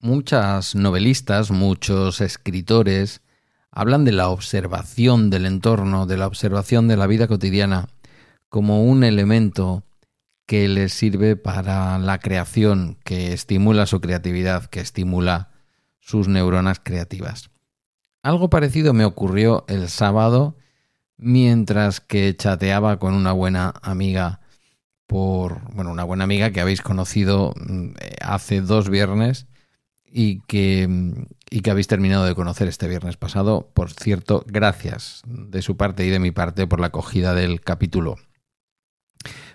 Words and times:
Muchas 0.00 0.76
novelistas, 0.76 1.50
muchos 1.50 2.20
escritores 2.20 3.20
hablan 3.72 4.04
de 4.04 4.12
la 4.12 4.28
observación 4.28 5.28
del 5.28 5.44
entorno, 5.44 6.06
de 6.06 6.16
la 6.16 6.28
observación 6.28 6.86
de 6.86 6.96
la 6.96 7.08
vida 7.08 7.26
cotidiana 7.26 7.88
como 8.48 8.84
un 8.84 9.02
elemento 9.02 9.82
que 10.46 10.68
les 10.68 10.92
sirve 10.92 11.34
para 11.34 11.98
la 11.98 12.20
creación, 12.20 12.96
que 13.02 13.32
estimula 13.32 13.86
su 13.86 14.00
creatividad, 14.00 14.66
que 14.66 14.78
estimula 14.78 15.50
sus 15.98 16.28
neuronas 16.28 16.80
creativas. 16.80 17.50
Algo 18.22 18.50
parecido 18.50 18.94
me 18.94 19.04
ocurrió 19.04 19.64
el 19.66 19.88
sábado 19.88 20.56
mientras 21.16 22.00
que 22.00 22.36
chateaba 22.36 23.00
con 23.00 23.14
una 23.14 23.32
buena 23.32 23.74
amiga 23.82 24.42
por, 25.08 25.74
bueno, 25.74 25.90
una 25.90 26.04
buena 26.04 26.22
amiga 26.22 26.52
que 26.52 26.60
habéis 26.60 26.82
conocido 26.82 27.52
mm, 27.56 27.94
hace 28.20 28.60
dos 28.60 28.88
viernes 28.88 29.48
y 30.10 30.40
que, 30.42 30.88
y 31.50 31.60
que 31.60 31.70
habéis 31.70 31.88
terminado 31.88 32.24
de 32.24 32.34
conocer 32.34 32.68
este 32.68 32.88
viernes 32.88 33.16
pasado. 33.16 33.70
Por 33.74 33.92
cierto, 33.92 34.44
gracias 34.46 35.22
de 35.26 35.62
su 35.62 35.76
parte 35.76 36.06
y 36.06 36.10
de 36.10 36.18
mi 36.18 36.30
parte 36.30 36.66
por 36.66 36.80
la 36.80 36.88
acogida 36.88 37.34
del 37.34 37.60
capítulo. 37.60 38.16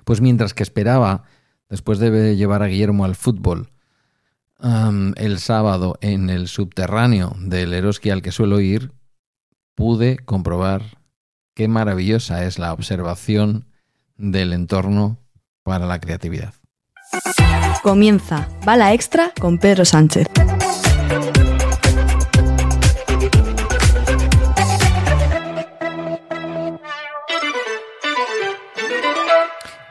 Pues 0.04 0.22
mientras 0.22 0.54
que 0.54 0.64
esperaba, 0.64 1.24
después 1.70 2.00
de 2.00 2.36
llevar 2.36 2.64
a 2.64 2.68
Guillermo 2.68 3.06
al 3.06 3.16
fútbol, 3.16 3.70
el 5.18 5.40
sábado 5.40 5.98
en 6.00 6.30
el 6.30 6.48
subterráneo 6.48 7.36
del 7.40 7.74
Eroski 7.74 8.12
al 8.12 8.22
que 8.22 8.32
suelo 8.32 8.62
ir, 8.62 8.94
pude 9.76 10.18
comprobar 10.18 11.00
qué 11.54 11.68
maravillosa 11.68 12.46
es 12.46 12.60
la 12.60 12.72
observación 12.72 13.68
del 14.16 14.54
entorno 14.54 15.20
para 15.64 15.86
la 15.86 16.00
creatividad. 16.00 16.54
Comienza 17.82 18.48
Bala 18.66 18.94
Extra 18.94 19.34
con 19.40 19.58
Pedro 19.58 19.86
Sánchez. 19.86 20.28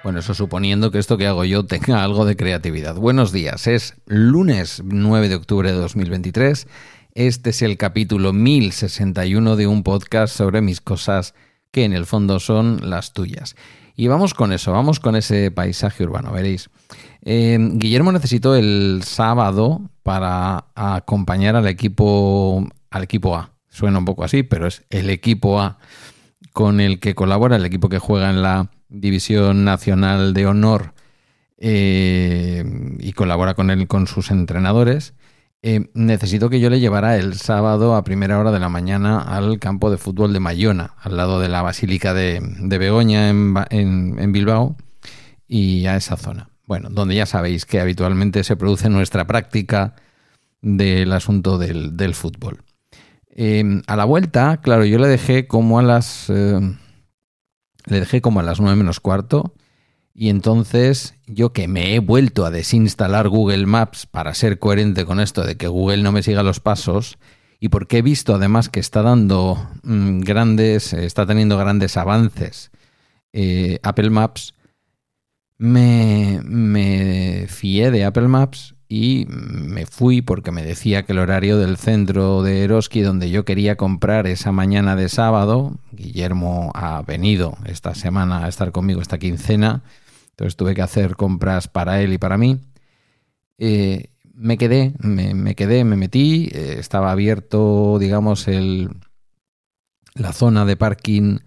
Bueno, 0.03 0.19
eso 0.19 0.34
suponiendo 0.34 0.91
que 0.91 0.98
esto 0.98 1.17
que 1.17 1.27
hago 1.27 1.45
yo 1.45 1.64
tenga 1.64 2.03
algo 2.03 2.25
de 2.25 2.37
creatividad. 2.37 2.97
Buenos 2.97 3.31
días, 3.31 3.67
es 3.67 3.95
lunes 4.07 4.83
9 4.84 5.29
de 5.29 5.36
octubre 5.36 5.70
de 5.70 5.79
2023. 5.79 6.67
Este 7.14 7.51
es 7.51 7.62
el 7.62 7.77
capítulo 7.77 8.33
1061 8.33 9.57
de 9.57 9.67
un 9.67 9.83
podcast 9.83 10.34
sobre 10.34 10.61
mis 10.61 10.81
cosas 10.81 11.34
que 11.70 11.84
en 11.84 11.92
el 11.92 12.07
fondo 12.07 12.41
son 12.41 12.91
las 12.91 13.12
tuyas. 13.12 13.55
Y 13.97 14.09
vamos 14.09 14.35
con 14.35 14.53
eso, 14.53 14.73
vamos 14.73 15.01
con 15.01 15.17
ese 15.17 15.51
paisaje 15.51 16.05
urbano, 16.05 16.33
veréis. 16.33 16.71
Eh, 17.25 17.59
Guillermo 17.75 18.12
necesitó 18.12 18.57
el 18.57 19.03
sábado 19.05 19.83
para 20.03 20.67
acompañar 20.75 21.57
al 21.57 21.67
equipo, 21.69 22.67
al 22.91 23.03
equipo 23.05 23.37
A. 23.37 23.53
Suena 23.69 23.98
un 23.98 24.05
poco 24.05 24.25
así, 24.25 24.43
pero 24.43 24.67
es 24.67 24.83
el 24.91 25.11
equipo 25.11 25.61
A 25.61 25.79
con 26.53 26.81
el 26.81 27.01
que 27.01 27.15
colabora, 27.15 27.57
el 27.57 27.65
equipo 27.65 27.89
que 27.89 27.98
juega 27.98 28.31
en 28.31 28.43
la 28.43 28.70
División 28.89 29.65
Nacional 29.65 30.35
de 30.35 30.47
Honor 30.47 30.93
eh, 31.59 32.65
y 32.98 33.13
colabora 33.13 33.55
con 33.55 33.70
él 33.70 33.87
con 33.87 34.07
sus 34.07 34.31
entrenadores. 34.31 35.15
Eh, 35.65 35.91
necesito 35.95 36.51
que 36.51 36.59
yo 36.59 36.71
le 36.71 36.81
llevara 36.81 37.17
el 37.17 37.35
sábado 37.35 37.95
a 37.95 38.03
primera 38.03 38.37
hora 38.37 38.51
de 38.51 38.59
la 38.59 38.69
mañana 38.69 39.21
al 39.21 39.61
campo 39.61 39.93
de 39.93 39.97
fútbol 39.97 40.33
de 40.33 40.41
Mayona, 40.41 40.95
al 41.01 41.17
lado 41.17 41.39
de 41.39 41.49
la 41.49 41.63
Basílica 41.63 42.13
de, 42.15 42.41
Begoña 42.79 43.29
en, 43.29 44.33
Bilbao, 44.33 44.77
y 45.47 45.87
a 45.87 45.95
esa 45.95 46.17
zona. 46.17 46.49
Bueno, 46.67 46.89
donde 46.91 47.15
ya 47.15 47.27
sabéis 47.27 47.65
que 47.65 47.79
habitualmente 47.79 48.43
se 48.43 48.57
produce 48.57 48.89
nuestra 48.89 49.25
práctica 49.29 49.95
del 50.63 51.13
asunto 51.13 51.59
del, 51.59 52.15
fútbol. 52.15 52.65
Eh, 53.31 53.83
a 53.87 53.95
la 53.95 54.05
vuelta, 54.05 54.61
claro, 54.63 54.85
yo 54.85 54.99
le 54.99 55.07
dejé 55.07 55.47
como 55.47 55.79
a 55.79 55.83
las. 55.83 56.29
Eh, 56.29 56.59
le 57.87 58.01
dejé 58.01 58.20
como 58.20 58.41
a 58.41 58.42
las 58.42 58.61
nueve 58.61 58.77
menos 58.77 58.98
cuarto 58.98 59.55
y 60.14 60.28
entonces 60.28 61.14
yo 61.27 61.52
que 61.52 61.68
me 61.68 61.95
he 61.95 61.98
vuelto 61.98 62.45
a 62.45 62.50
desinstalar 62.50 63.28
Google 63.28 63.67
Maps 63.67 64.06
para 64.06 64.34
ser 64.34 64.58
coherente 64.58 65.05
con 65.05 65.20
esto 65.20 65.45
de 65.45 65.56
que 65.56 65.68
Google 65.68 66.02
no 66.02 66.12
me 66.12 66.23
siga 66.23 66.42
los 66.42 66.61
pasos 66.61 67.18
y 67.61 67.68
porque 67.68 67.98
he 67.98 68.02
visto 68.02 68.34
además 68.34 68.68
que 68.68 68.80
está 68.80 69.02
dando 69.02 69.70
mm, 69.83 70.20
grandes, 70.20 70.92
está 70.92 71.27
teniendo 71.27 71.56
grandes 71.56 71.96
avances 71.96 72.70
eh, 73.33 73.78
Apple 73.83 74.11
Maps, 74.11 74.55
me, 75.56 76.40
me 76.44 77.46
fié 77.48 77.90
de 77.90 78.05
Apple 78.05 78.29
Maps 78.29 78.74
y 78.89 79.27
me 79.29 79.86
fui 79.86 80.20
porque 80.20 80.52
me 80.52 80.62
decía 80.62 81.05
que 81.05 81.12
el 81.12 81.18
horario 81.18 81.56
del 81.56 81.79
centro 81.79 82.42
de 82.42 82.62
Eroski 82.62 83.00
donde 83.00 83.30
yo 83.30 83.46
quería 83.46 83.77
comprar 83.77 84.27
esa 84.27 84.52
mañana 84.52 84.96
de 84.96 85.08
sábado, 85.08 85.79
Guillermo 85.92 86.73
ha 86.74 87.00
venido 87.02 87.56
esta 87.64 87.94
semana 87.94 88.44
a 88.44 88.48
estar 88.48 88.70
conmigo 88.70 89.00
esta 89.00 89.18
quincena, 89.18 89.83
entonces 90.33 90.57
tuve 90.57 90.75
que 90.75 90.83
hacer 90.83 91.17
compras 91.17 91.69
para 91.69 92.01
él 92.03 92.13
y 92.13 92.19
para 92.19 92.39
mí. 92.39 92.59
Eh, 93.59 94.11
me 94.35 94.59
quedé, 94.59 94.95
me, 94.98 95.55
quedé, 95.55 95.85
me 95.85 95.97
metí, 95.97 96.48
eh, 96.53 96.77
estaba 96.79 97.13
abierto, 97.13 97.98
digamos, 98.01 98.48
el, 98.48 98.89
la 100.15 100.33
zona 100.33 100.65
de 100.65 100.77
parking. 100.77 101.39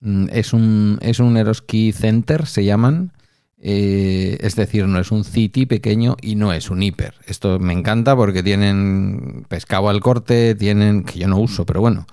Mm, 0.00 0.26
es 0.32 0.52
un, 0.52 0.98
es 1.02 1.18
un 1.18 1.36
Eroski 1.36 1.92
Center, 1.92 2.46
se 2.46 2.64
llaman. 2.64 3.12
Eh, 3.60 4.38
es 4.40 4.54
decir, 4.54 4.86
no 4.86 5.00
es 5.00 5.10
un 5.10 5.24
city 5.24 5.66
pequeño 5.66 6.16
y 6.22 6.36
no 6.36 6.52
es 6.52 6.70
un 6.70 6.82
hiper. 6.82 7.14
Esto 7.26 7.58
me 7.58 7.72
encanta 7.72 8.14
porque 8.14 8.44
tienen 8.44 9.44
pescado 9.48 9.88
al 9.88 10.00
corte, 10.00 10.54
tienen, 10.54 11.02
que 11.02 11.18
yo 11.18 11.26
no 11.28 11.38
uso, 11.38 11.66
pero 11.66 11.80
bueno, 11.80 12.06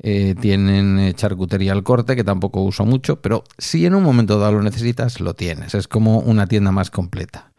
eh, 0.00 0.34
tienen 0.40 0.98
eh, 0.98 1.14
charcutería 1.14 1.72
al 1.72 1.84
corte, 1.84 2.16
que 2.16 2.24
tampoco 2.24 2.62
uso 2.62 2.84
mucho, 2.84 3.20
pero 3.20 3.44
si 3.58 3.86
en 3.86 3.94
un 3.94 4.02
momento 4.02 4.38
dado 4.38 4.54
lo 4.54 4.62
necesitas, 4.62 5.20
lo 5.20 5.34
tienes. 5.34 5.74
Es 5.74 5.88
como 5.88 6.18
una 6.18 6.46
tienda 6.46 6.72
más 6.72 6.90
completa. 6.90 7.52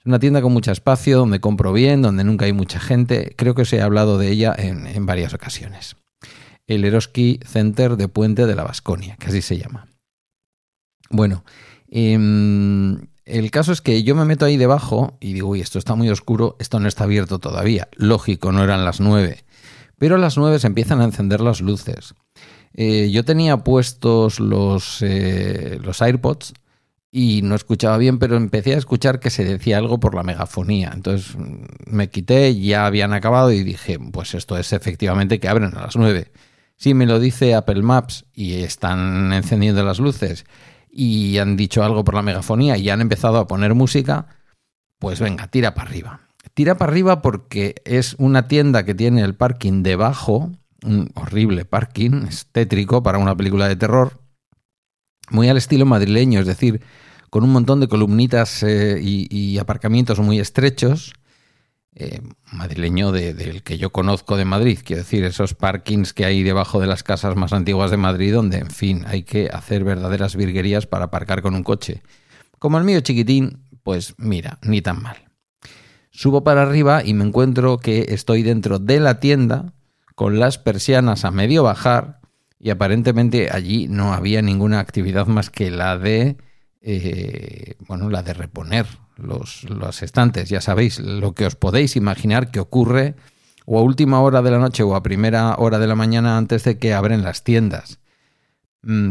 Es 0.00 0.06
una 0.06 0.18
tienda 0.18 0.42
con 0.42 0.52
mucho 0.52 0.72
espacio, 0.72 1.18
donde 1.18 1.40
compro 1.40 1.72
bien, 1.72 2.02
donde 2.02 2.24
nunca 2.24 2.46
hay 2.46 2.52
mucha 2.52 2.80
gente. 2.80 3.34
Creo 3.36 3.54
que 3.54 3.62
os 3.62 3.72
he 3.72 3.80
hablado 3.80 4.18
de 4.18 4.30
ella 4.30 4.54
en, 4.56 5.06
varias 5.06 5.32
ocasiones. 5.32 5.96
El 6.66 6.84
Eroski 6.84 7.38
Center 7.44 7.96
de 7.96 8.08
Puente 8.08 8.46
de 8.46 8.56
la 8.56 8.64
Vasconia, 8.64 9.16
que 9.16 9.28
así 9.28 9.40
se 9.40 9.56
llama. 9.56 9.86
Bueno, 11.08 11.44
em, 11.88 13.06
el 13.24 13.50
caso 13.52 13.72
es 13.72 13.80
que 13.80 14.02
yo 14.02 14.16
me 14.16 14.24
meto 14.24 14.44
ahí 14.44 14.56
debajo 14.56 15.16
y 15.20 15.32
digo, 15.32 15.50
uy, 15.50 15.60
esto 15.60 15.78
está 15.78 15.94
muy 15.94 16.10
oscuro, 16.10 16.56
esto 16.58 16.80
no 16.80 16.88
está 16.88 17.04
abierto 17.04 17.38
todavía. 17.38 17.88
Lógico, 17.94 18.50
no 18.50 18.64
eran 18.64 18.84
las 18.84 19.00
nueve. 19.00 19.45
Pero 19.98 20.16
a 20.16 20.18
las 20.18 20.36
9 20.36 20.58
se 20.58 20.66
empiezan 20.66 21.00
a 21.00 21.04
encender 21.04 21.40
las 21.40 21.60
luces. 21.60 22.14
Eh, 22.74 23.10
yo 23.10 23.24
tenía 23.24 23.58
puestos 23.58 24.38
los, 24.40 25.00
eh, 25.00 25.78
los 25.82 26.02
AirPods 26.02 26.52
y 27.10 27.40
no 27.42 27.54
escuchaba 27.54 27.96
bien, 27.96 28.18
pero 28.18 28.36
empecé 28.36 28.74
a 28.74 28.78
escuchar 28.78 29.20
que 29.20 29.30
se 29.30 29.44
decía 29.44 29.78
algo 29.78 29.98
por 29.98 30.14
la 30.14 30.22
megafonía. 30.22 30.92
Entonces 30.94 31.34
mm, 31.34 31.64
me 31.86 32.10
quité, 32.10 32.54
ya 32.60 32.84
habían 32.84 33.14
acabado 33.14 33.50
y 33.52 33.62
dije, 33.62 33.98
pues 33.98 34.34
esto 34.34 34.58
es 34.58 34.74
efectivamente 34.74 35.40
que 35.40 35.48
abren 35.48 35.74
a 35.76 35.82
las 35.82 35.96
9. 35.96 36.30
Si 36.76 36.92
me 36.92 37.06
lo 37.06 37.18
dice 37.18 37.54
Apple 37.54 37.82
Maps 37.82 38.26
y 38.34 38.60
están 38.60 39.32
encendiendo 39.32 39.82
las 39.82 39.98
luces 39.98 40.44
y 40.90 41.38
han 41.38 41.56
dicho 41.56 41.82
algo 41.82 42.04
por 42.04 42.14
la 42.14 42.22
megafonía 42.22 42.76
y 42.76 42.90
han 42.90 43.00
empezado 43.00 43.38
a 43.38 43.46
poner 43.46 43.74
música, 43.74 44.26
pues 44.98 45.20
venga, 45.20 45.48
tira 45.48 45.74
para 45.74 45.88
arriba. 45.88 46.25
Tira 46.56 46.78
para 46.78 46.90
arriba 46.90 47.20
porque 47.20 47.74
es 47.84 48.16
una 48.18 48.48
tienda 48.48 48.86
que 48.86 48.94
tiene 48.94 49.20
el 49.20 49.34
parking 49.34 49.82
debajo, 49.82 50.52
un 50.82 51.10
horrible 51.12 51.66
parking, 51.66 52.24
es 52.30 52.46
tétrico 52.50 53.02
para 53.02 53.18
una 53.18 53.36
película 53.36 53.68
de 53.68 53.76
terror, 53.76 54.22
muy 55.28 55.50
al 55.50 55.58
estilo 55.58 55.84
madrileño, 55.84 56.40
es 56.40 56.46
decir, 56.46 56.80
con 57.28 57.44
un 57.44 57.52
montón 57.52 57.80
de 57.80 57.88
columnitas 57.88 58.62
eh, 58.62 58.98
y, 59.02 59.58
aparcamientos 59.58 60.18
muy 60.20 60.40
estrechos, 60.40 61.12
eh, 61.94 62.22
madrileño 62.50 63.12
del 63.12 63.62
que 63.62 63.76
yo 63.76 63.92
conozco 63.92 64.38
de 64.38 64.46
Madrid, 64.46 64.78
quiero 64.82 65.02
decir, 65.02 65.24
esos 65.24 65.52
parkings 65.52 66.14
que 66.14 66.24
hay 66.24 66.42
debajo 66.42 66.80
de 66.80 66.86
las 66.86 67.02
casas 67.02 67.36
más 67.36 67.52
antiguas 67.52 67.90
de 67.90 67.98
Madrid, 67.98 68.32
donde, 68.32 68.60
en 68.60 68.70
fin, 68.70 69.04
hay 69.06 69.24
que 69.24 69.50
hacer 69.52 69.84
verdaderas 69.84 70.36
virguerías 70.36 70.86
para 70.86 71.04
aparcar 71.04 71.42
con 71.42 71.54
un 71.54 71.64
coche. 71.64 72.02
Como 72.58 72.78
el 72.78 72.84
mío 72.84 73.00
chiquitín, 73.02 73.62
pues 73.82 74.14
mira, 74.16 74.58
ni 74.62 74.80
tan 74.80 75.02
mal. 75.02 75.25
Subo 76.16 76.42
para 76.42 76.62
arriba 76.62 77.04
y 77.04 77.12
me 77.12 77.24
encuentro 77.24 77.76
que 77.76 78.06
estoy 78.08 78.42
dentro 78.42 78.78
de 78.78 79.00
la 79.00 79.20
tienda 79.20 79.74
con 80.14 80.38
las 80.40 80.56
persianas 80.56 81.26
a 81.26 81.30
medio 81.30 81.62
bajar 81.62 82.20
y 82.58 82.70
aparentemente 82.70 83.50
allí 83.52 83.86
no 83.88 84.14
había 84.14 84.40
ninguna 84.40 84.80
actividad 84.80 85.26
más 85.26 85.50
que 85.50 85.70
la 85.70 85.98
de 85.98 86.38
eh, 86.80 87.74
bueno 87.86 88.08
la 88.08 88.22
de 88.22 88.32
reponer 88.32 88.86
los, 89.18 89.64
los 89.64 90.02
estantes. 90.02 90.48
Ya 90.48 90.62
sabéis 90.62 91.00
lo 91.00 91.34
que 91.34 91.44
os 91.44 91.54
podéis 91.54 91.96
imaginar 91.96 92.50
que 92.50 92.60
ocurre 92.60 93.14
o 93.66 93.78
a 93.78 93.82
última 93.82 94.22
hora 94.22 94.40
de 94.40 94.52
la 94.52 94.58
noche 94.58 94.84
o 94.84 94.96
a 94.96 95.02
primera 95.02 95.54
hora 95.58 95.78
de 95.78 95.86
la 95.86 95.96
mañana 95.96 96.38
antes 96.38 96.64
de 96.64 96.78
que 96.78 96.94
abren 96.94 97.24
las 97.24 97.44
tiendas 97.44 97.98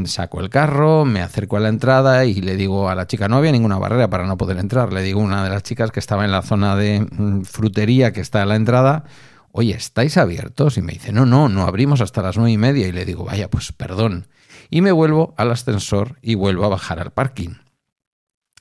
saco 0.06 0.40
el 0.40 0.50
carro, 0.50 1.06
me 1.06 1.22
acerco 1.22 1.58
a 1.58 1.60
la 1.60 1.70
entrada 1.70 2.26
y 2.26 2.36
le 2.36 2.56
digo 2.56 2.90
a 2.90 2.96
la 2.96 3.08
chica, 3.08 3.28
no 3.28 3.38
había 3.38 3.52
ninguna 3.52 3.78
barrera 3.78 4.10
para 4.10 4.26
no 4.26 4.38
poder 4.38 4.58
entrar. 4.58 4.94
Le 4.94 5.02
digo 5.02 5.22
a 5.22 5.24
una 5.24 5.44
de 5.44 5.50
las 5.50 5.64
chicas 5.64 5.92
que 5.92 6.00
estaba 6.00 6.26
en 6.26 6.32
la 6.32 6.42
zona 6.42 6.76
de 6.76 7.02
mm, 7.02 7.42
frutería 7.44 8.14
que 8.14 8.22
está 8.22 8.42
a 8.42 8.46
la 8.46 8.56
entrada, 8.56 9.04
oye, 9.52 9.74
¿estáis 9.74 10.18
abiertos? 10.18 10.78
Y 10.78 10.82
me 10.82 10.94
dice, 10.94 11.12
no, 11.12 11.26
no, 11.26 11.50
no 11.50 11.66
abrimos 11.66 12.02
hasta 12.02 12.22
las 12.22 12.38
nueve 12.38 12.52
y 12.52 12.58
media. 12.58 12.88
Y 12.88 12.92
le 12.92 13.06
digo, 13.06 13.26
vaya, 13.26 13.50
pues 13.50 13.72
perdón. 13.72 14.28
Y 14.70 14.82
me 14.82 14.92
vuelvo 14.92 15.34
al 15.38 15.52
ascensor 15.52 16.18
y 16.22 16.36
vuelvo 16.36 16.66
a 16.66 16.70
bajar 16.70 17.00
al 17.00 17.12
parking. 17.12 17.56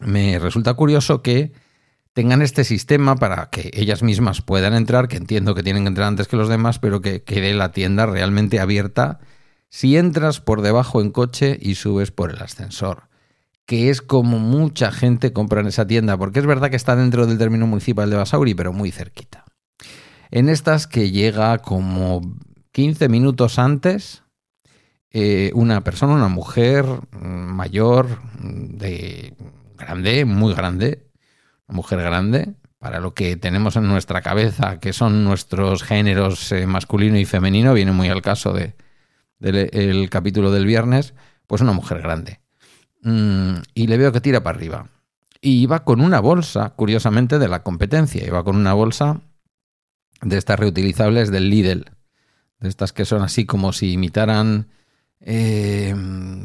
Me 0.01 0.39
resulta 0.39 0.75
curioso 0.75 1.23
que 1.23 1.53
tengan 2.13 2.43
este 2.43 2.65
sistema 2.65 3.17
para 3.17 3.51
que 3.51 3.71
ellas 3.75 4.03
mismas 4.03 4.43
puedan 4.43 4.75
entrar, 4.75 5.09
que 5.09 5.17
entiendo 5.17 5.55
que 5.55 5.63
tienen 5.63 5.85
que 5.85 5.89
entrar 5.89 6.09
antes 6.09 6.29
que 6.29 6.37
los 6.37 6.49
demás, 6.49 6.79
pero 6.79 7.01
que 7.01 7.23
quede 7.23 7.55
la 7.55 7.73
tienda 7.73 8.07
realmente 8.07 8.61
abierta 8.61 9.21
si 9.75 9.97
entras 9.97 10.41
por 10.41 10.63
debajo 10.63 11.01
en 11.01 11.11
coche 11.11 11.59
y 11.61 11.75
subes 11.75 12.13
por 12.13 12.31
el 12.31 12.41
ascensor, 12.41 13.09
que 13.67 13.91
es 13.91 14.03
como 14.03 14.39
mucha 14.39 14.93
gente 14.93 15.33
compra 15.33 15.63
en 15.63 15.67
esa 15.67 15.85
tienda, 15.85 16.17
porque 16.17 16.39
es 16.39 16.47
verdad 16.47 16.71
que 16.71 16.77
está 16.77 16.95
dentro 16.95 17.27
del 17.27 17.39
término 17.39 17.67
municipal 17.67 18.09
de 18.09 18.15
Basauri, 18.15 18.55
pero 18.55 18.73
muy 18.73 18.93
cerquita. 18.93 19.45
En 20.31 20.49
estas 20.49 20.87
que 20.87 21.11
llega 21.11 21.59
como 21.59 22.21
15 22.71 23.09
minutos 23.09 23.59
antes, 23.59 24.23
eh, 25.11 25.51
una 25.55 25.81
persona, 25.83 26.15
una 26.15 26.29
mujer 26.29 26.87
mm, 27.11 27.27
mayor, 27.27 28.21
mm, 28.39 28.77
de 28.77 29.35
grande, 29.77 30.25
muy 30.25 30.55
grande, 30.55 31.11
mujer 31.67 32.01
grande, 32.01 32.55
para 32.79 33.01
lo 33.01 33.13
que 33.13 33.35
tenemos 33.35 33.75
en 33.75 33.89
nuestra 33.89 34.23
cabeza, 34.23 34.79
que 34.79 34.93
son 34.93 35.25
nuestros 35.25 35.83
géneros 35.83 36.53
eh, 36.53 36.65
masculino 36.69 37.19
y 37.19 37.25
femenino, 37.25 37.75
viene 37.75 37.91
muy 37.91 38.09
al 38.09 38.23
caso 38.23 38.53
de, 38.53 38.77
del 39.53 40.09
capítulo 40.11 40.51
del 40.51 40.67
viernes, 40.67 41.15
pues 41.47 41.61
una 41.61 41.73
mujer 41.73 42.01
grande. 42.01 42.41
Mm, 43.03 43.57
y 43.75 43.87
le 43.87 43.99
veo 43.99 44.13
que 44.13 44.21
tira 44.21 44.43
para 44.43 44.57
arriba. 44.57 44.89
Y 45.41 45.61
iba 45.61 45.85
con 45.85 46.01
una 46.01 46.21
bolsa, 46.21 46.71
curiosamente, 46.71 47.39
de 47.39 47.49
la 47.49 47.63
competencia. 47.63 48.27
Iba 48.27 48.43
con 48.45 48.57
una 48.57 48.73
bolsa 48.73 49.21
de 50.23 50.39
estas 50.39 50.59
reutilizables 50.59 51.31
del 51.31 51.51
Lidl. 51.51 51.85
De 52.61 52.69
estas 52.69 52.93
que 52.93 53.05
son 53.05 53.23
así 53.23 53.45
como 53.45 53.73
si 53.73 53.93
imitaran 53.93 54.69
eh, 55.21 55.95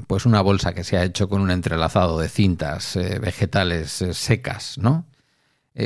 pues 0.07 0.25
una 0.25 0.41
bolsa 0.41 0.73
que 0.73 0.83
se 0.83 0.97
ha 0.97 1.03
hecho 1.03 1.27
con 1.27 1.41
un 1.41 1.51
entrelazado 1.51 2.19
de 2.19 2.29
cintas 2.29 2.95
eh, 2.95 3.19
vegetales 3.19 4.01
eh, 4.01 4.13
secas, 4.13 4.77
¿no? 4.77 5.05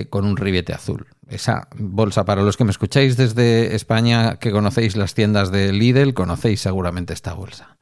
Con 0.09 0.25
un 0.25 0.37
ribete 0.37 0.73
azul. 0.73 1.07
Esa 1.27 1.67
bolsa, 1.77 2.25
para 2.25 2.41
los 2.41 2.57
que 2.57 2.63
me 2.63 2.71
escucháis 2.71 3.15
desde 3.17 3.75
España, 3.75 4.37
que 4.37 4.51
conocéis 4.51 4.95
las 4.95 5.13
tiendas 5.13 5.51
de 5.51 5.71
Lidl, 5.71 6.13
conocéis 6.13 6.61
seguramente 6.61 7.13
esta 7.13 7.33
bolsa. 7.33 7.77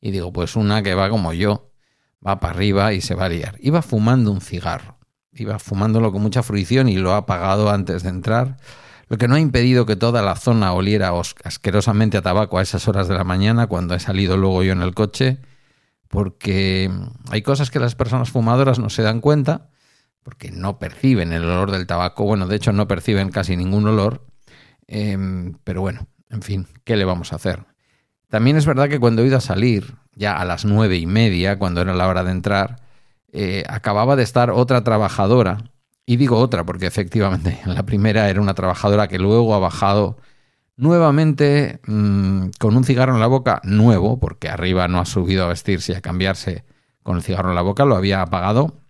Y 0.00 0.10
digo, 0.10 0.32
pues 0.32 0.56
una 0.56 0.82
que 0.82 0.94
va 0.94 1.08
como 1.08 1.32
yo, 1.32 1.70
va 2.26 2.40
para 2.40 2.54
arriba 2.54 2.92
y 2.92 3.00
se 3.00 3.14
va 3.14 3.26
a 3.26 3.28
liar. 3.28 3.56
Iba 3.60 3.82
fumando 3.82 4.30
un 4.30 4.40
cigarro, 4.40 4.98
iba 5.32 5.58
fumándolo 5.58 6.12
con 6.12 6.22
mucha 6.22 6.42
fruición 6.42 6.88
y 6.88 6.96
lo 6.96 7.12
ha 7.12 7.18
apagado 7.18 7.70
antes 7.70 8.02
de 8.02 8.10
entrar, 8.10 8.58
lo 9.08 9.18
que 9.18 9.28
no 9.28 9.34
ha 9.34 9.40
impedido 9.40 9.86
que 9.86 9.96
toda 9.96 10.22
la 10.22 10.36
zona 10.36 10.72
oliera 10.72 11.12
asquerosamente 11.44 12.16
a 12.16 12.22
tabaco 12.22 12.58
a 12.58 12.62
esas 12.62 12.88
horas 12.88 13.08
de 13.08 13.14
la 13.14 13.24
mañana 13.24 13.66
cuando 13.66 13.94
he 13.94 14.00
salido 14.00 14.36
luego 14.36 14.62
yo 14.62 14.72
en 14.72 14.82
el 14.82 14.94
coche, 14.94 15.38
porque 16.08 16.90
hay 17.30 17.42
cosas 17.42 17.70
que 17.70 17.80
las 17.80 17.94
personas 17.94 18.30
fumadoras 18.30 18.78
no 18.78 18.90
se 18.90 19.02
dan 19.02 19.20
cuenta 19.20 19.70
porque 20.24 20.50
no 20.50 20.78
perciben 20.78 21.32
el 21.32 21.44
olor 21.44 21.70
del 21.70 21.86
tabaco. 21.86 22.24
Bueno, 22.24 22.48
de 22.48 22.56
hecho 22.56 22.72
no 22.72 22.88
perciben 22.88 23.30
casi 23.30 23.56
ningún 23.56 23.86
olor. 23.86 24.26
Em, 24.88 25.54
pero 25.62 25.82
bueno, 25.82 26.08
en 26.30 26.42
fin, 26.42 26.66
¿qué 26.82 26.96
le 26.96 27.04
vamos 27.04 27.32
a 27.32 27.36
hacer? 27.36 27.64
También 28.28 28.56
es 28.56 28.66
verdad 28.66 28.88
que 28.88 28.98
cuando 28.98 29.22
he 29.22 29.26
ido 29.26 29.36
a 29.36 29.40
salir, 29.40 29.94
ya 30.16 30.36
a 30.36 30.44
las 30.44 30.64
nueve 30.64 30.96
y 30.96 31.06
media, 31.06 31.58
cuando 31.58 31.82
era 31.82 31.94
la 31.94 32.08
hora 32.08 32.24
de 32.24 32.32
entrar, 32.32 32.82
eh, 33.32 33.64
acababa 33.68 34.16
de 34.16 34.24
estar 34.24 34.50
otra 34.50 34.82
trabajadora. 34.82 35.58
Y 36.06 36.16
digo 36.16 36.38
otra 36.38 36.64
porque 36.64 36.86
efectivamente 36.86 37.60
la 37.66 37.84
primera 37.84 38.28
era 38.28 38.40
una 38.40 38.54
trabajadora 38.54 39.08
que 39.08 39.18
luego 39.18 39.54
ha 39.54 39.58
bajado 39.58 40.16
nuevamente 40.76 41.80
mm, 41.86 42.48
con 42.58 42.76
un 42.76 42.84
cigarro 42.84 43.14
en 43.14 43.20
la 43.20 43.26
boca 43.26 43.60
nuevo, 43.62 44.18
porque 44.18 44.48
arriba 44.48 44.88
no 44.88 45.00
ha 45.00 45.04
subido 45.04 45.44
a 45.44 45.48
vestirse 45.48 45.92
y 45.92 45.96
a 45.96 46.00
cambiarse 46.00 46.64
con 47.02 47.16
el 47.16 47.22
cigarro 47.22 47.50
en 47.50 47.54
la 47.56 47.62
boca, 47.62 47.84
lo 47.84 47.96
había 47.96 48.22
apagado 48.22 48.83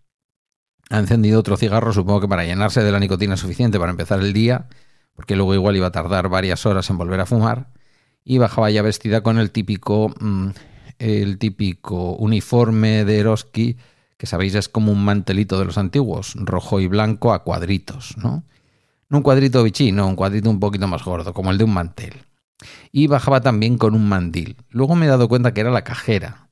ha 0.91 0.99
encendido 0.99 1.41
otro 1.41 1.57
cigarro, 1.57 1.93
supongo 1.93 2.23
que 2.23 2.29
para 2.29 2.45
llenarse 2.45 2.83
de 2.83 2.93
la 2.93 3.01
nicotina 3.01 3.37
suficiente 3.37 3.79
para 3.79 3.91
empezar 3.91 4.21
el 4.21 4.33
día, 4.33 4.69
porque 5.15 5.37
luego 5.37 5.55
igual 5.55 5.77
iba 5.77 5.87
a 5.87 5.93
tardar 5.93 6.29
varias 6.29 6.67
horas 6.67 6.89
en 6.91 6.99
volver 6.99 7.21
a 7.21 7.27
fumar, 7.27 7.69
y 8.25 8.39
bajaba 8.39 8.71
ya 8.71 8.83
vestida 8.83 9.23
con 9.23 9.39
el 9.39 9.51
típico, 9.51 10.15
mm, 10.21 10.49
el 10.99 11.39
típico 11.39 12.13
uniforme 12.17 13.05
de 13.05 13.19
Eroski, 13.19 13.77
que 14.17 14.27
sabéis 14.27 14.55
es 14.55 14.69
como 14.69 14.93
un 14.93 15.05
mantelito 15.05 15.59
de 15.59 15.65
los 15.65 15.79
antiguos, 15.79 16.35
rojo 16.37 16.81
y 16.81 16.87
blanco 16.87 17.33
a 17.33 17.45
cuadritos, 17.45 18.17
¿no? 18.17 18.45
No 19.09 19.19
un 19.19 19.23
cuadrito 19.23 19.63
bichí, 19.63 19.93
no, 19.93 20.07
un 20.07 20.17
cuadrito 20.17 20.49
un 20.49 20.61
poquito 20.61 20.89
más 20.89 21.05
gordo, 21.05 21.35
como 21.35 21.51
el 21.51 21.59
de 21.59 21.65
un 21.65 21.75
mantel. 21.75 22.27
Y 22.91 23.07
bajaba 23.07 23.41
también 23.43 23.77
con 23.77 23.95
un 23.95 24.09
mandil. 24.09 24.57
Luego 24.71 24.95
me 24.95 25.07
he 25.07 25.09
dado 25.09 25.29
cuenta 25.29 25.53
que 25.53 25.61
era 25.61 25.71
la 25.71 25.85
cajera, 25.85 26.44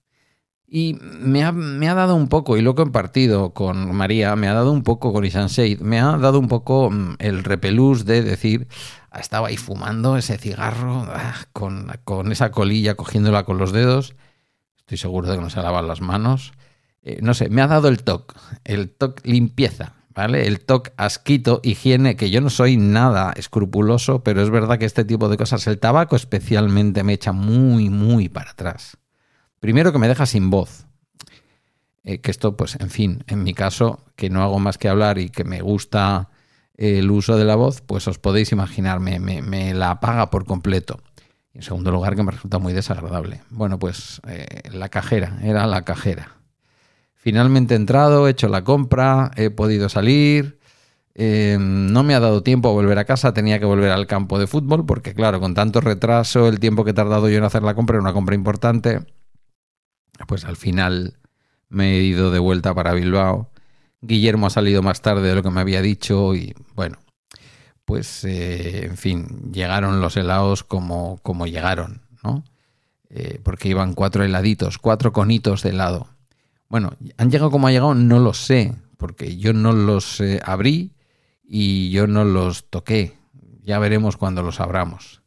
y 0.75 0.97
me 1.03 1.45
ha, 1.45 1.95
dado 1.95 2.15
un 2.15 2.29
poco, 2.29 2.57
y 2.57 2.63
lo 2.63 2.71
he 2.71 2.75
compartido 2.75 3.53
con 3.53 3.95
María, 3.95 4.35
me 4.37 4.49
ha 4.49 4.55
dado 4.55 4.73
un 4.73 4.83
poco 4.83 5.13
con 5.13 5.23
Isanseit, 5.23 5.83
me 5.83 6.01
ha 6.01 6.17
dado 6.17 6.39
un 6.39 6.49
poco 6.49 6.89
mm, 6.91 7.17
el 7.19 7.45
repelús 7.45 8.07
de 8.07 8.23
decir, 8.23 8.69
ah, 9.11 9.21
estaba 9.21 9.49
ahí 9.49 9.59
fumando 9.59 10.17
ese 10.17 10.39
cigarro 10.39 11.07
ah, 11.11 11.35
con, 11.53 12.33
esa 12.33 12.53
colilla, 12.53 12.95
cogiéndola 12.95 13.45
con 13.45 13.59
los 13.59 13.73
dedos. 13.73 14.15
Estoy 14.79 14.97
seguro 14.97 15.29
de 15.29 15.37
que 15.37 15.43
no 15.43 15.51
se 15.51 15.61
lavan 15.61 15.87
las 15.87 16.01
manos. 16.01 16.53
Eh, 17.03 17.19
no 17.21 17.35
sé, 17.35 17.51
me 17.51 17.61
ha 17.61 17.67
dado 17.67 17.89
el 17.89 18.03
toque, 18.03 18.35
el 18.65 18.89
toque 18.89 19.29
limpieza, 19.31 19.97
¿vale? 20.15 20.47
El 20.47 20.61
toque 20.61 20.95
asquito, 20.97 21.61
higiene, 21.63 22.17
que 22.17 22.31
yo 22.31 22.41
no 22.41 22.49
soy 22.49 22.79
nada 22.79 23.35
escrupuloso, 23.37 24.25
pero 24.25 24.41
es 24.41 24.49
verdad 24.49 24.79
que 24.79 24.87
este 24.87 25.05
tipo 25.05 25.29
de 25.29 25.37
cosas, 25.37 25.67
el 25.67 25.79
tabaco 25.79 26.17
especialmente, 26.17 27.05
me 27.05 27.13
echa 27.13 27.33
muy, 27.33 27.91
muy 27.91 28.31
para 28.31 28.53
atrás. 28.53 28.97
Primero 29.63 29.93
que 29.93 30.01
me 30.01 30.09
deja 30.09 30.27
sin 30.27 30.51
voz. 30.51 30.89
Eh, 32.03 32.21
que 32.21 32.33
esto, 32.33 32.57
pues, 32.57 32.77
en 32.81 32.91
fin, 32.91 33.23
en 33.29 33.45
mi 33.45 33.55
caso, 33.55 34.01
que 34.17 34.29
no 34.29 34.43
hago 34.43 34.59
más 34.59 34.77
que 34.77 34.89
hablar 34.89 35.19
y 35.19 35.31
que 35.31 35.45
me 35.45 35.61
gusta 35.61 36.31
el 36.77 37.09
uso 37.13 37.37
de 37.37 37.45
la 37.45 37.55
voz, 37.55 37.81
pues 37.81 38.09
os 38.09 38.19
podéis 38.19 38.51
imaginar, 38.51 38.99
me, 38.99 39.73
la 39.73 39.93
apaga 39.93 40.31
por 40.31 40.47
completo. 40.47 40.99
Y 41.55 41.59
en 41.59 41.63
segundo 41.63 41.93
lugar, 41.93 42.17
que 42.17 42.25
me 42.25 42.33
resulta 42.33 42.59
muy 42.59 42.73
desagradable. 42.73 43.43
Bueno, 43.51 43.79
pues 43.79 44.21
eh, 44.27 44.69
la 44.73 44.89
cajera, 44.89 45.39
era 45.45 45.65
la 45.69 45.83
cajera. 45.83 46.39
Finalmente 47.15 47.75
he 47.75 47.77
entrado, 47.77 48.27
he 48.27 48.33
hecho 48.33 48.49
la 48.49 48.65
compra, 48.65 49.31
he 49.37 49.51
podido 49.51 49.89
salir. 49.89 50.59
Eh, 51.15 51.57
no 51.61 52.03
me 52.03 52.17
ha 52.17 52.21
dado 52.21 52.43
tiempo 52.43 52.69
a 52.69 52.73
volver 52.73 52.99
a 52.99 53.05
casa, 53.05 53.33
tenía 53.33 53.61
que 53.61 53.65
volver 53.65 53.93
al 53.93 54.09
campo 54.09 54.41
de 54.41 54.49
fútbol, 54.49 54.85
porque 54.87 55.15
claro, 55.15 55.39
con 55.39 55.55
tanto 55.55 55.81
retraso, 55.81 56.49
el 56.49 56.59
tiempo 56.59 56.83
que 56.83 56.91
he 56.91 56.95
tardado 56.95 57.29
yo 57.29 57.39
en 57.39 57.45
hacer 57.45 57.63
la 57.63 57.77
compra 57.77 57.95
era 57.95 58.03
una 58.03 58.13
compra 58.13 58.35
importante 58.35 59.07
pues 60.27 60.45
al 60.45 60.57
final 60.57 61.19
me 61.69 61.97
he 61.97 62.03
ido 62.03 62.31
de 62.31 62.39
vuelta 62.39 62.75
para 62.75 62.93
Bilbao. 62.93 63.51
Guillermo 64.01 64.47
ha 64.47 64.51
salido 64.51 64.83
más 64.83 65.01
tarde 65.01 65.29
de 65.29 65.35
lo 65.35 65.43
que 65.43 65.51
me 65.51 65.61
había 65.61 65.81
dicho 65.81 66.35
y 66.35 66.55
bueno, 66.75 66.99
pues 67.85 68.25
eh, 68.25 68.87
en 68.87 68.97
fin, 68.97 69.53
llegaron 69.53 70.01
los 70.01 70.17
helados 70.17 70.65
como, 70.65 71.19
como 71.23 71.47
llegaron, 71.47 72.03
¿no? 72.23 72.45
Eh, 73.11 73.41
porque 73.43 73.69
iban 73.69 73.95
cuatro 73.95 74.25
heladitos, 74.25 74.79
cuatro 74.79 75.13
conitos 75.13 75.63
de 75.63 75.71
helado. 75.71 76.09
Bueno, 76.69 76.95
¿han 77.19 77.31
llegado 77.31 77.51
como 77.51 77.67
ha 77.67 77.71
llegado? 77.71 77.95
No 77.95 78.19
lo 78.19 78.33
sé, 78.33 78.75
porque 78.97 79.37
yo 79.37 79.53
no 79.53 79.73
los 79.73 80.21
eh, 80.21 80.41
abrí 80.45 80.95
y 81.45 81.91
yo 81.91 82.07
no 82.07 82.25
los 82.25 82.71
toqué. 82.71 83.19
Ya 83.63 83.79
veremos 83.79 84.17
cuando 84.17 84.43
los 84.43 84.61
abramos. 84.61 85.23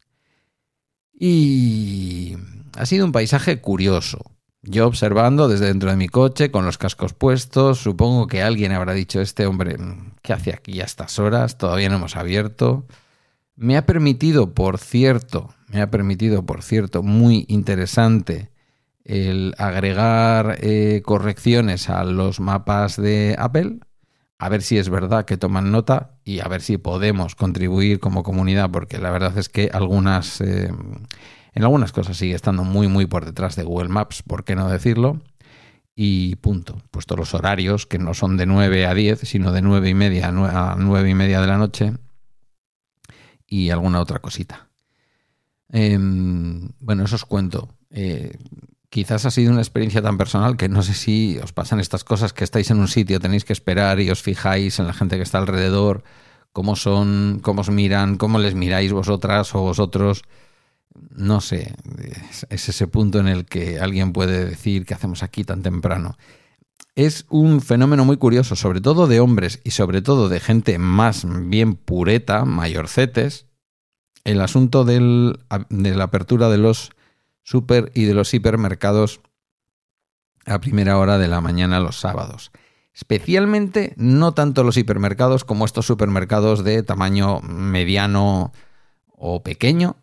Y 1.14 2.36
ha 2.76 2.86
sido 2.86 3.06
un 3.06 3.12
paisaje 3.12 3.62
curioso, 3.62 4.35
yo 4.66 4.88
observando 4.88 5.48
desde 5.48 5.68
dentro 5.68 5.90
de 5.90 5.96
mi 5.96 6.08
coche, 6.08 6.52
con 6.52 6.66
los 6.66 6.78
cascos 6.78 7.14
puestos, 7.14 7.80
supongo 7.80 8.28
que 8.28 8.42
alguien 8.42 8.72
habrá 8.72 8.94
dicho, 8.94 9.22
este 9.22 9.46
hombre, 9.46 9.78
¿qué 10.22 10.34
hace 10.34 10.54
aquí 10.54 10.82
a 10.82 10.86
estas 10.86 11.20
horas? 11.20 11.58
Todavía 11.58 11.90
no 11.90 11.96
hemos 11.96 12.16
abierto. 12.16 12.86
Me 13.56 13.78
ha 13.78 13.86
permitido, 13.86 14.54
por 14.54 14.80
cierto, 14.80 15.54
me 15.68 15.82
ha 15.82 15.90
permitido, 15.90 16.46
por 16.46 16.64
cierto, 16.64 17.04
muy 17.04 17.46
interesante 17.48 18.50
el 19.06 19.54
agregar 19.60 20.58
eh, 20.62 21.02
correcciones 21.06 21.90
a 21.90 22.04
los 22.04 22.40
mapas 22.40 22.98
de 22.98 23.36
Apple, 23.38 23.78
a 24.40 24.50
ver 24.50 24.64
si 24.64 24.78
es 24.78 24.90
verdad 24.90 25.26
que 25.26 25.38
toman 25.38 25.72
nota 25.72 26.18
y 26.26 26.40
a 26.40 26.48
ver 26.48 26.62
si 26.62 26.78
podemos 26.78 27.36
contribuir 27.36 28.00
como 28.00 28.24
comunidad, 28.24 28.72
porque 28.72 28.98
la 28.98 29.12
verdad 29.12 29.38
es 29.38 29.48
que 29.48 29.70
algunas... 29.72 30.42
Eh, 30.42 30.72
en 31.56 31.64
algunas 31.64 31.94
cosas 31.94 32.18
sigue 32.18 32.36
estando 32.36 32.66
muy, 32.66 32.90
muy 32.90 33.06
por 33.06 33.26
detrás 33.26 33.56
de 33.56 33.64
Google 33.64 33.88
Maps, 33.88 34.22
¿por 34.22 34.44
qué 34.44 34.56
no 34.56 34.70
decirlo? 34.70 35.22
Y 35.96 36.36
punto. 36.36 36.82
Puesto 36.92 37.16
los 37.16 37.34
horarios, 37.34 37.86
que 37.86 37.98
no 37.98 38.14
son 38.14 38.36
de 38.36 38.46
9 38.46 38.86
a 38.86 38.94
10, 38.94 39.22
sino 39.22 39.54
de 39.54 39.62
9 39.62 39.90
y 39.90 39.94
media 39.94 40.28
a 40.28 40.76
9 40.78 41.10
y 41.10 41.16
media 41.16 41.40
de 41.40 41.48
la 41.48 41.58
noche. 41.58 41.94
Y 43.48 43.70
alguna 43.70 44.02
otra 44.02 44.20
cosita. 44.20 44.68
Em, 45.70 46.72
bueno, 46.82 47.06
eso 47.06 47.16
os 47.16 47.24
cuento. 47.24 47.70
Eh, 47.90 48.38
quizás 48.90 49.26
ha 49.26 49.32
sido 49.32 49.54
una 49.54 49.62
experiencia 49.62 50.02
tan 50.02 50.18
personal 50.18 50.58
que 50.58 50.68
no 50.68 50.84
sé 50.84 50.94
si 50.94 51.38
os 51.42 51.54
pasan 51.54 51.80
estas 51.80 52.04
cosas 52.04 52.34
que 52.34 52.44
estáis 52.44 52.70
en 52.70 52.80
un 52.80 52.90
sitio, 52.90 53.22
tenéis 53.22 53.46
que 53.46 53.54
esperar 53.54 54.02
y 54.02 54.10
os 54.10 54.22
fijáis 54.22 54.80
en 54.80 54.88
la 54.88 54.94
gente 54.94 55.16
que 55.16 55.24
está 55.24 55.38
alrededor, 55.38 56.04
cómo 56.52 56.76
son, 56.76 57.40
cómo 57.42 57.62
os 57.62 57.70
miran, 57.70 58.18
cómo 58.18 58.40
les 58.40 58.56
miráis 58.56 58.92
vosotras 58.92 59.56
o 59.56 59.62
vosotros. 59.62 60.24
No 61.10 61.42
sé, 61.42 61.76
es 62.50 62.70
ese 62.70 62.88
punto 62.88 63.20
en 63.20 63.28
el 63.28 63.46
que 63.46 63.80
alguien 63.80 64.14
puede 64.14 64.46
decir 64.46 64.86
que 64.86 64.94
hacemos 64.94 65.24
aquí 65.24 65.44
tan 65.44 65.62
temprano. 65.62 66.18
Es 66.96 67.26
un 67.30 67.62
fenómeno 67.62 68.06
muy 68.06 68.18
curioso, 68.18 68.56
sobre 68.56 68.80
todo 68.80 69.08
de 69.08 69.20
hombres 69.20 69.60
y 69.64 69.72
sobre 69.72 70.02
todo 70.02 70.30
de 70.30 70.40
gente 70.40 70.78
más 70.78 71.26
bien 71.50 71.76
pureta, 71.76 72.46
mayorcetes, 72.46 73.48
el 74.24 74.42
asunto 74.42 74.86
de 74.86 75.36
la 75.70 76.04
apertura 76.04 76.50
de 76.50 76.58
los 76.58 76.92
super 77.44 77.92
y 77.94 78.06
de 78.06 78.14
los 78.14 78.34
hipermercados 78.34 79.22
a 80.46 80.60
primera 80.60 80.98
hora 80.98 81.18
de 81.18 81.28
la 81.28 81.42
mañana 81.42 81.80
los 81.80 82.00
sábados. 82.00 82.52
Especialmente 82.94 83.94
no 83.98 84.34
tanto 84.34 84.64
los 84.64 84.78
hipermercados 84.78 85.44
como 85.44 85.66
estos 85.66 85.86
supermercados 85.86 86.64
de 86.64 86.82
tamaño 86.82 87.42
mediano 87.42 88.54
o 89.08 89.44
pequeño, 89.44 89.98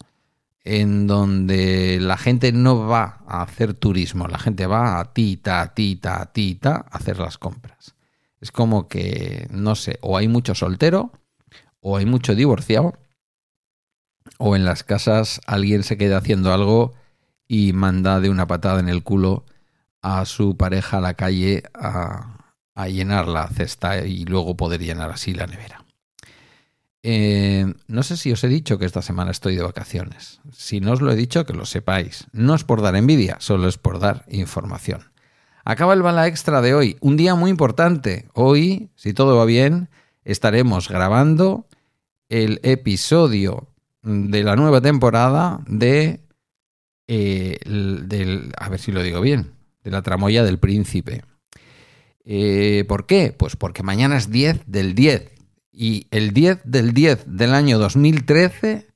en 0.65 1.07
donde 1.07 1.99
la 2.01 2.17
gente 2.17 2.53
no 2.53 2.87
va 2.87 3.23
a 3.27 3.43
hacer 3.43 3.75
turismo, 3.75 4.29
la 4.29 4.39
gente 4.39 4.67
va 4.67 5.01
a 5.01 5.13
tita, 5.13 5.75
tita, 5.75 6.33
tita 6.33 6.87
a 6.91 6.97
hacer 6.97 7.19
las 7.19 7.39
compras. 7.39 7.95
Es 8.41 8.53
como 8.53 8.89
que, 8.89 9.49
no 9.51 9.75
sé, 9.75 9.99
o 10.03 10.17
hay 10.17 10.29
mucho 10.29 10.55
soltero, 10.55 11.13
o 11.81 11.97
hay 11.97 12.07
mucho 12.07 12.35
divorciado, 12.35 12.99
o 14.39 14.57
en 14.57 14.65
las 14.65 14.85
casas 14.85 15.41
alguien 15.47 15.83
se 15.83 15.97
queda 15.97 16.19
haciendo 16.19 16.53
algo 16.53 16.95
y 17.47 17.73
manda 17.73 18.21
de 18.21 18.31
una 18.31 18.47
patada 18.47 18.81
en 18.81 18.89
el 18.89 19.03
culo 19.03 19.45
a 20.01 20.25
su 20.25 20.57
pareja 20.57 20.99
a 20.99 21.01
la 21.01 21.15
calle 21.15 21.63
a, 21.75 22.39
llenar 22.89 23.29
la 23.29 23.47
cesta 23.49 24.05
y 24.05 24.25
luego 24.25 24.57
poder 24.57 24.81
llenar 24.81 25.11
así 25.11 25.35
la 25.35 25.47
nevera. 25.47 25.82
Eh, 27.05 27.67
no 27.89 28.03
sé 28.03 28.17
si 28.17 28.31
os 28.31 28.45
he 28.45 28.49
dicho 28.49 28.79
que 28.79 28.85
esta 28.85 29.03
semana 29.03 29.31
estoy 29.31 29.57
de 29.57 29.63
vacaciones. 29.63 30.41
Si 30.53 30.81
no 30.81 30.93
os 30.93 31.01
lo 31.01 31.11
he 31.11 31.17
dicho, 31.17 31.45
que 31.45 31.53
lo 31.53 31.67
sepáis. 31.67 32.27
No 32.33 32.55
es 32.55 32.65
por 32.65 32.81
dar 32.81 32.95
envidia, 32.95 33.37
solo 33.41 33.69
es 33.69 33.77
por 33.77 33.99
dar 33.99 34.25
información. 34.29 35.11
Acaba 35.65 35.95
el 35.95 36.03
bala 36.03 36.27
extra 36.27 36.61
de 36.61 36.75
hoy, 36.75 36.97
un 37.01 37.17
día 37.17 37.35
muy 37.35 37.51
importante. 37.51 38.29
Hoy, 38.35 38.91
si 38.95 39.15
todo 39.15 39.37
va 39.37 39.45
bien, 39.45 39.89
estaremos 40.25 40.89
grabando 40.89 41.67
el 42.29 42.61
episodio 42.63 43.69
de 44.03 44.43
la 44.43 44.57
nueva 44.57 44.81
temporada 44.81 45.61
de, 45.67 46.21
eh, 47.07 47.59
a 48.57 48.69
ver 48.69 48.81
si 48.81 48.91
lo 48.91 49.03
digo 49.03 49.21
bien, 49.21 49.53
de 49.85 49.91
la 49.91 50.03
tramoya 50.03 50.43
del 50.43 50.59
príncipe. 50.59 51.23
Eh, 52.25 52.85
¿Por 52.89 53.07
qué? 53.07 53.35
Pues 53.37 53.57
porque 53.57 53.83
mañana 53.83 54.17
es 54.17 54.31
10 54.31 54.63
del 54.67 54.95
10 54.95 55.33
y 55.73 56.07
el 56.11 56.33
10 56.33 56.61
del 56.65 56.93
10 56.93 57.25
del 57.27 57.55
año 57.55 57.79
2013 57.79 58.87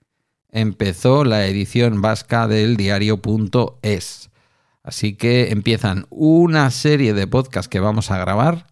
empezó 0.50 1.24
la 1.24 1.46
edición 1.46 2.02
vasca 2.02 2.46
del 2.46 2.76
diario.es. 2.76 4.30
Así 4.82 5.14
que 5.14 5.50
empiezan 5.50 6.06
una 6.10 6.70
serie 6.70 7.14
de 7.14 7.26
podcasts 7.26 7.68
que 7.68 7.80
vamos 7.80 8.10
a 8.10 8.18
grabar 8.18 8.66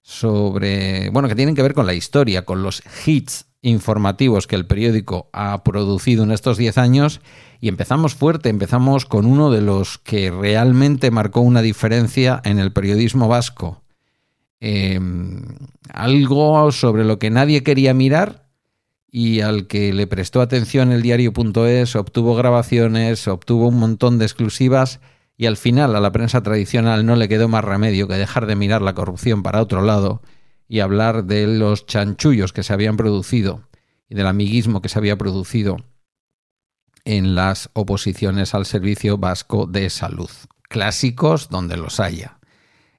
sobre, 0.00 1.10
bueno, 1.10 1.28
que 1.28 1.34
tienen 1.34 1.54
que 1.54 1.62
ver 1.62 1.74
con 1.74 1.86
la 1.86 1.94
historia, 1.94 2.44
con 2.44 2.62
los 2.62 2.82
hits 3.04 3.46
informativos 3.62 4.46
que 4.46 4.56
el 4.56 4.66
periódico 4.66 5.28
ha 5.32 5.62
producido 5.62 6.24
en 6.24 6.30
estos 6.30 6.56
10 6.56 6.78
años 6.78 7.20
y 7.60 7.68
empezamos 7.68 8.14
fuerte, 8.14 8.48
empezamos 8.48 9.04
con 9.04 9.26
uno 9.26 9.50
de 9.50 9.60
los 9.60 9.98
que 9.98 10.30
realmente 10.30 11.10
marcó 11.10 11.40
una 11.42 11.60
diferencia 11.60 12.40
en 12.44 12.58
el 12.58 12.72
periodismo 12.72 13.28
vasco. 13.28 13.82
Em, 14.60 15.42
algo 15.92 16.70
sobre 16.70 17.04
lo 17.04 17.18
que 17.18 17.30
nadie 17.30 17.62
quería 17.62 17.94
mirar 17.94 18.50
y 19.10 19.40
al 19.40 19.66
que 19.66 19.92
le 19.92 20.06
prestó 20.06 20.40
atención 20.40 20.92
el 20.92 21.02
diario.es, 21.02 21.96
obtuvo 21.96 22.36
grabaciones, 22.36 23.26
obtuvo 23.26 23.68
un 23.68 23.78
montón 23.78 24.18
de 24.18 24.26
exclusivas 24.26 25.00
y 25.36 25.46
al 25.46 25.56
final 25.56 25.96
a 25.96 26.00
la 26.00 26.12
prensa 26.12 26.42
tradicional 26.42 27.06
no 27.06 27.16
le 27.16 27.28
quedó 27.28 27.48
más 27.48 27.64
remedio 27.64 28.06
que 28.06 28.14
dejar 28.14 28.46
de 28.46 28.56
mirar 28.56 28.82
la 28.82 28.94
corrupción 28.94 29.42
para 29.42 29.62
otro 29.62 29.82
lado 29.82 30.20
y 30.68 30.80
hablar 30.80 31.24
de 31.24 31.46
los 31.46 31.86
chanchullos 31.86 32.52
que 32.52 32.62
se 32.62 32.72
habían 32.72 32.96
producido 32.96 33.62
y 34.08 34.14
del 34.14 34.26
amiguismo 34.26 34.82
que 34.82 34.90
se 34.90 34.98
había 34.98 35.16
producido 35.16 35.78
en 37.04 37.34
las 37.34 37.70
oposiciones 37.72 38.54
al 38.54 38.66
Servicio 38.66 39.16
Vasco 39.16 39.66
de 39.66 39.88
Salud. 39.88 40.30
Clásicos 40.68 41.48
donde 41.48 41.76
los 41.76 41.98
haya. 41.98 42.39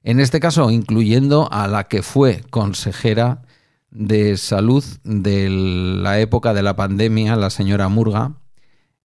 En 0.04 0.20
este 0.20 0.40
caso, 0.40 0.70
incluyendo 0.70 1.48
a 1.52 1.68
la 1.68 1.84
que 1.84 2.02
fue 2.02 2.42
consejera 2.50 3.42
de 3.90 4.36
salud 4.36 4.84
de 5.04 5.48
la 5.48 6.18
época 6.18 6.54
de 6.54 6.62
la 6.62 6.74
pandemia, 6.74 7.36
la 7.36 7.50
señora 7.50 7.88
Murga, 7.88 8.32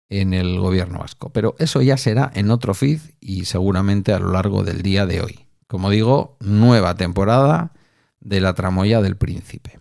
en 0.10 0.34
el 0.34 0.60
gobierno 0.60 1.00
vasco. 1.00 1.30
Pero 1.32 1.56
eso 1.60 1.82
ya 1.82 1.98
será 1.98 2.32
en 2.34 2.50
otro 2.50 2.74
feed 2.74 3.00
y 3.20 3.46
seguramente 3.46 4.14
a 4.14 4.20
lo 4.20 4.32
largo 4.32 4.64
del 4.64 4.82
día 4.82 5.06
de 5.06 5.22
hoy. 5.22 5.48
Como 5.68 5.90
digo, 5.90 6.38
nueva 6.40 6.96
temporada 6.96 7.74
de 8.20 8.40
la 8.42 8.54
tramoya 8.54 9.02
del 9.02 9.18
príncipe. 9.18 9.80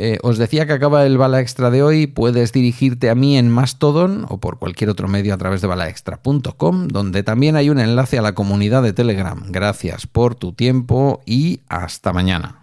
Eh, 0.00 0.18
os 0.22 0.38
decía 0.38 0.64
que 0.64 0.74
acaba 0.74 1.04
el 1.04 1.18
bala 1.18 1.40
extra 1.40 1.72
de 1.72 1.82
hoy. 1.82 2.06
Puedes 2.06 2.52
dirigirte 2.52 3.10
a 3.10 3.16
mí 3.16 3.36
en 3.36 3.50
Mastodon 3.50 4.26
o 4.28 4.38
por 4.38 4.60
cualquier 4.60 4.90
otro 4.90 5.08
medio 5.08 5.34
a 5.34 5.38
través 5.38 5.60
de 5.60 5.66
balaextra.com, 5.66 6.86
donde 6.86 7.24
también 7.24 7.56
hay 7.56 7.68
un 7.68 7.80
enlace 7.80 8.16
a 8.16 8.22
la 8.22 8.32
comunidad 8.32 8.84
de 8.84 8.92
Telegram. 8.92 9.42
Gracias 9.48 10.06
por 10.06 10.36
tu 10.36 10.52
tiempo 10.52 11.20
y 11.26 11.62
hasta 11.68 12.12
mañana. 12.12 12.57